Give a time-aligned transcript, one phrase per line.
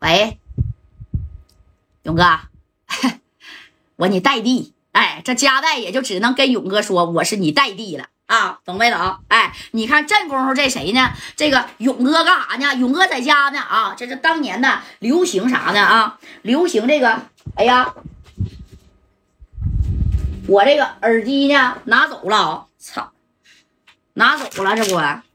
[0.00, 0.38] 喂，
[2.04, 2.22] 勇哥，
[3.96, 9.18] 我你代弟，哎，这家代也就只能跟勇哥说我是你代弟了啊，懂没懂？
[9.26, 11.12] 哎，你看这功夫这谁呢？
[11.34, 12.76] 这个勇哥干啥呢？
[12.76, 16.20] 勇哥在家呢啊，这是当年呢流行啥呢啊？
[16.42, 17.22] 流行这个，
[17.56, 17.92] 哎呀，
[20.46, 23.10] 我这个耳机呢拿走了，操，
[24.14, 25.27] 拿走了这不。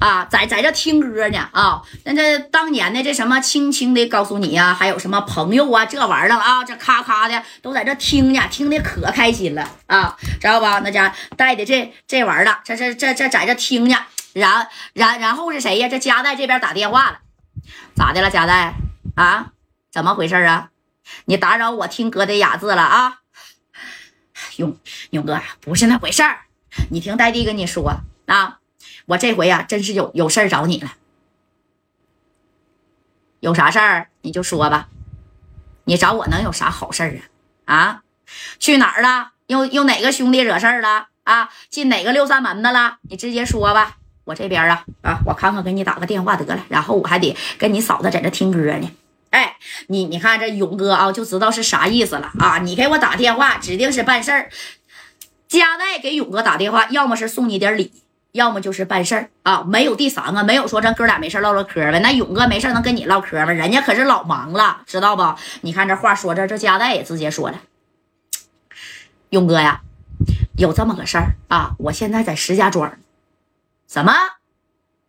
[0.00, 1.82] 啊，在在这听歌呢啊！
[2.04, 10.80] 那这当年的这什么，轻轻的告诉你呀，还有什么朋友啊，这玩意儿啊，这咔咔的都在这听呢，听的可开心了啊，知道吧？
[10.82, 13.96] 那家带的这这玩意儿了，这这这这在这听呢，
[14.32, 15.86] 然然然后是谁呀？
[15.86, 17.18] 这家代这边打电话了，
[17.94, 18.30] 咋的了？
[18.30, 18.72] 家代
[19.16, 19.52] 啊？
[19.92, 20.70] 怎么回事啊？
[21.26, 23.18] 你打扰我听歌的雅致了啊？
[24.56, 24.78] 勇
[25.10, 26.38] 勇哥，不是那回事儿，
[26.90, 28.59] 你听戴弟跟你说啊。
[29.06, 30.94] 我这回呀，真是有有事儿找你了。
[33.40, 34.88] 有啥事儿你就说吧，
[35.84, 37.20] 你找我能有啥好事儿
[37.64, 37.74] 啊？
[37.74, 38.02] 啊，
[38.58, 39.32] 去哪儿了？
[39.46, 41.08] 又又哪个兄弟惹事儿了？
[41.24, 42.98] 啊，进哪个六扇门子了？
[43.02, 43.96] 你直接说吧。
[44.24, 46.64] 我这边啊啊，我看看，给你打个电话得了。
[46.68, 48.90] 然后我还得跟你嫂子在这听歌呢。
[49.30, 49.56] 哎，
[49.88, 52.58] 你你看这勇哥啊，就知道是啥意思了啊。
[52.58, 54.50] 你给我打电话，指定是办事儿。
[55.48, 57.92] 加代给勇哥打电话，要么是送你点礼。
[58.32, 61.98] 要么就是办事儿啊，没有第三个，没有说咱哥俩没事唠唠嗑呗。
[62.00, 63.52] 那勇哥没事能跟你唠嗑吗？
[63.52, 65.34] 人家可是老忙了，知道不？
[65.62, 67.60] 你看这话说这，这家代也直接说了，
[69.30, 69.80] 勇哥呀，
[70.56, 72.92] 有这么个事儿啊，我现在在石家庄。
[73.88, 74.12] 什么？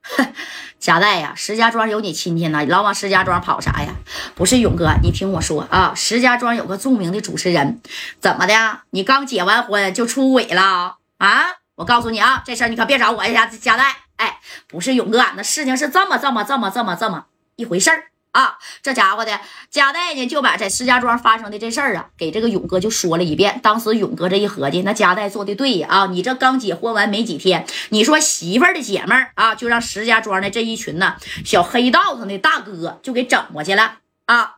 [0.80, 3.94] 家代呀，石家庄有你亲戚呢，老往石家庄跑啥呀？
[4.34, 7.80] 不是勇哥，你听我说啊，石家庄有个著名的主持人，
[8.20, 8.80] 怎么的？
[8.90, 11.61] 你刚结完婚就出轨了啊？
[11.82, 13.96] 我告诉你啊，这事儿你可别找我一下夹带。
[14.18, 18.60] 哎，不是勇哥，那事情是这么这么这么这么这么一回事儿啊。
[18.84, 19.40] 这家伙的
[19.72, 23.60] 夹带呢，就把在石家庄发生的这事儿啊，给这个勇哥就说了一遍。
[23.64, 26.06] 当时勇哥这一合计，那夹带做的对呀啊！
[26.06, 33.96] 你这刚结婚完没几天，你说媳妇儿的姐妹儿啊，就让石家庄的这一群呢小黑道上的大哥就给整过去了
[34.28, 34.58] 啊。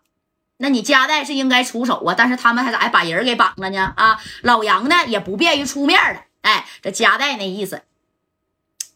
[0.57, 3.93] 那你夹带是应该出手啊，但是他们还咋还把人给绑了呢？
[3.95, 6.19] 啊，老杨呢也不便于出面了。
[6.43, 7.81] 哎，这夹带那意思，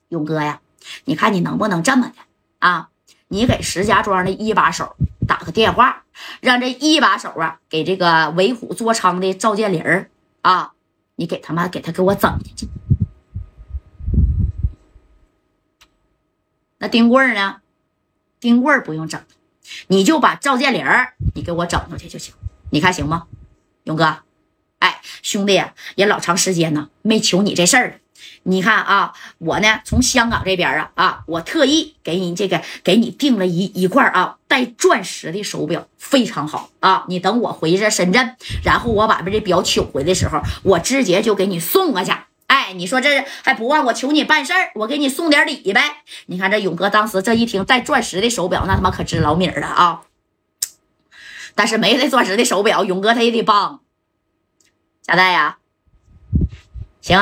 [0.09, 0.62] 勇哥呀，
[1.06, 2.16] 你看你能不能这么的
[2.59, 2.90] 啊？
[3.30, 4.96] 你给石家庄的一把手
[5.28, 6.03] 打个电话，
[6.40, 10.09] 让这一把手啊给这个为虎作伥的赵建林儿
[10.41, 10.74] 啊，
[11.16, 12.69] 你给他妈给他给我整进去。
[16.78, 17.62] 那丁贵呢？
[18.40, 19.22] 丁贵不用整，
[19.88, 22.34] 你就把赵建林儿你给我整出去就行。
[22.69, 23.28] 你看行吗，
[23.84, 24.19] 勇哥？
[24.87, 27.95] 哎，兄弟呀，也老长时间呢，没求你这事儿了。
[28.43, 37.03] 你看啊，我呢从香港这边啊啊，我特意给你这个给你订了一一块啊带钻石的手表，非常好啊。
[37.09, 42.13] 你等我回这深圳，然后我把这表取回的时候，我直接就给你送过去。
[42.45, 45.81] 哎，你说这还不忘我求你办事儿，我给你送点礼呗。
[46.27, 50.03] 你看这勇哥当时这一听带钻石的手表，那他妈可值老米了啊。
[51.55, 53.81] 但是没这钻石的手表，勇哥他也得帮。
[55.07, 55.57] 贾代呀，
[57.00, 57.18] 行，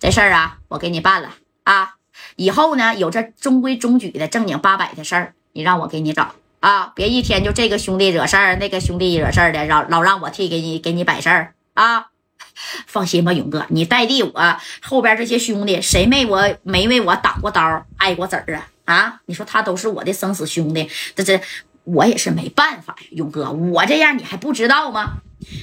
[0.00, 1.30] 这事儿啊，我给你办了
[1.62, 1.94] 啊。
[2.34, 12.06] 以后呢，有这中规中矩的正经八百的事儿，你让我给你找啊，别一天就这个兄弟惹事儿，那个兄弟惹事儿的，老老让我替给你给你摆事儿啊。
[12.88, 18.92] 放心吧，勇哥，你代替我后边这些兄弟，谁没我没为我挡过刀、挨过子儿啊？
[18.92, 21.40] 啊，你说他都是我的生死兄弟，这这
[21.84, 25.18] 我也是没办法呀，勇哥，我这样你还不知道吗？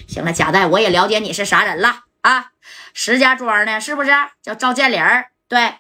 [0.08, 2.52] 行了，贾代，我也了解你是啥人了啊！
[2.94, 4.12] 石家庄的，是不是
[4.42, 5.00] 叫赵建林？
[5.48, 5.76] 对，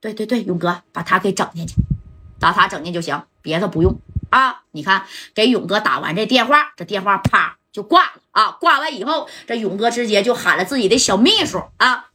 [0.00, 1.74] 对对对，勇哥把他给整进去，
[2.38, 3.98] 把他整进就行，别的不用
[4.30, 4.62] 啊！
[4.72, 8.50] 你看，给勇哥打完这电话，这电话啪就挂了啊！
[8.60, 12.10] 挂完以后，这勇哥直接就喊了自己的小秘书啊，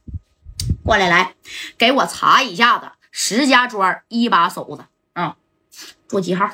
[0.84, 1.34] 过来来，
[1.76, 5.36] 给我查一下子石家庄一把手子啊，
[6.08, 6.50] 座机号，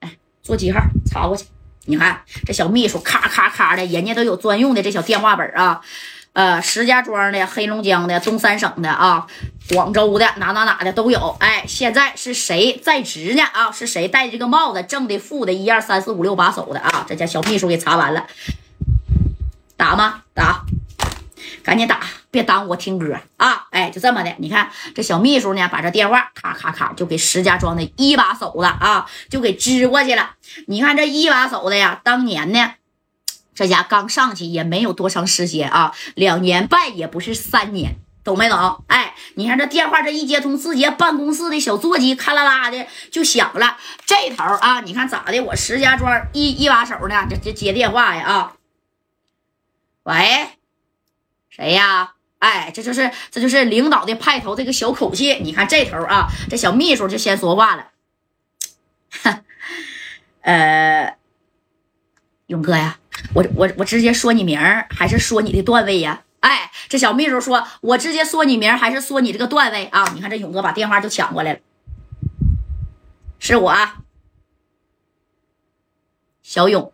[0.00, 1.46] 哎，座机号，查过去。
[1.86, 5.80] 你看这小秘书咔咔咔的，人家都有专用的这小电话本啊，
[6.32, 9.26] 呃，石家庄的、黑龙江的、东三省的啊，
[9.70, 11.36] 广州的哪哪哪的都有。
[11.40, 13.42] 哎，现在是谁在职呢？
[13.52, 14.82] 啊，是谁戴这个帽子？
[14.84, 18.26] 正的、负的，一二三四五六把手的啊，这家小秘书给查完了，
[19.76, 20.22] 打吗？
[20.32, 20.64] 打。
[21.64, 22.00] 赶紧打，
[22.30, 23.66] 别耽误我听歌啊！
[23.70, 30.34] 哎，就这么的，你看这小秘书呢，把这电话咔咔咔就给石家庄的一把手的啊，就给支过去了。
[30.66, 32.74] 你看这一把手的呀，当年呢，
[33.54, 38.84] 这家刚上去也没有多长时间啊，两年半也不是三年懂没懂？
[38.88, 43.76] 哎，你看这电话这一接通，直接办公室的小座机咔啦啦的就响了。
[44.04, 45.40] 这头啊，你看咋的？
[45.40, 48.52] 我石家庄一一把手呢，这这接电话呀啊！
[50.04, 50.48] 喂，
[51.54, 52.14] 谁呀？
[52.38, 55.34] 哎，这就是这就是领导的派头，这个小口气。
[55.34, 57.90] 你看这头啊，这小秘书就先说话了。
[60.40, 61.14] 呃，
[62.46, 62.98] 勇哥呀，
[63.34, 66.24] 我我我直接说你名儿，还是说你的段位呀？
[66.40, 71.60] 哎，这小秘书说：“我直接说你名还是说你这个段位啊？”你看这勇哥把电话就抢过来了，
[73.38, 73.76] 是我，
[76.42, 76.92] 小勇，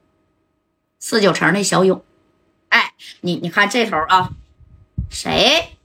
[0.99, 2.05] 四九城的小勇。
[2.69, 4.32] 哎，你你看这头啊，
[5.10, 5.76] 谁？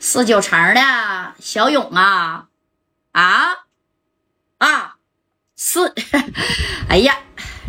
[0.00, 2.46] 四九城的小勇啊？
[3.12, 3.48] 啊
[4.58, 4.96] 啊，
[5.56, 5.94] 四，
[6.88, 7.18] 哎呀，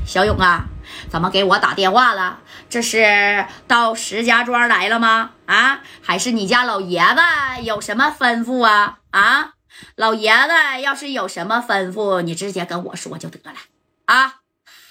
[0.05, 0.65] 小勇啊，
[1.09, 2.39] 怎么给我打电话了？
[2.69, 5.31] 这是到石家庄来了吗？
[5.45, 8.99] 啊，还是你家老爷子有什么吩咐啊？
[9.11, 9.53] 啊，
[9.95, 13.57] 老爷子要是有什么吩咐，你直接跟我说就得了
[14.05, 14.41] 啊！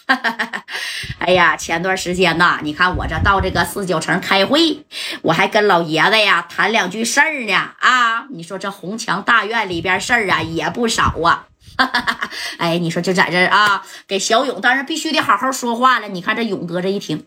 [0.06, 0.64] 哈
[1.18, 4.84] 哎呀，前段时间呐，你看我这到这个四九城开会，
[5.22, 7.54] 我还跟老爷子呀谈两句事儿呢。
[7.80, 11.46] 啊，你说这红墙大院里边事儿啊也不少啊。
[11.76, 11.90] 哈
[12.58, 16.08] 哎，你说就在这啊，给小勇当然必须得好好说话了。
[16.08, 17.26] 你看这勇哥这一听。